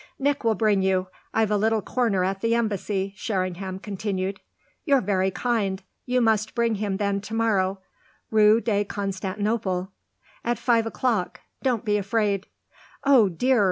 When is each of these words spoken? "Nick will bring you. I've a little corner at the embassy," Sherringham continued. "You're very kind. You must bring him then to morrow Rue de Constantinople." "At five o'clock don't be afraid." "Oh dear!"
"Nick 0.17 0.43
will 0.43 0.55
bring 0.55 0.81
you. 0.81 1.09
I've 1.31 1.51
a 1.51 1.57
little 1.57 1.83
corner 1.83 2.23
at 2.23 2.41
the 2.41 2.55
embassy," 2.55 3.13
Sherringham 3.15 3.77
continued. 3.77 4.39
"You're 4.83 4.99
very 4.99 5.29
kind. 5.29 5.83
You 6.07 6.21
must 6.21 6.55
bring 6.55 6.73
him 6.81 6.97
then 6.97 7.21
to 7.21 7.35
morrow 7.35 7.81
Rue 8.31 8.61
de 8.61 8.83
Constantinople." 8.83 9.91
"At 10.43 10.57
five 10.57 10.87
o'clock 10.87 11.41
don't 11.61 11.85
be 11.85 11.97
afraid." 11.97 12.47
"Oh 13.03 13.29
dear!" 13.29 13.59